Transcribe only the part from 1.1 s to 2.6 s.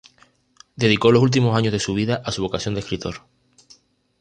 los últimos años de su vida a su